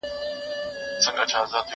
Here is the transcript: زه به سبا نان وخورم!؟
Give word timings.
زه 1.03 1.09
به 1.15 1.21
سبا 1.27 1.31
نان 1.31 1.45
وخورم!؟ 1.45 1.65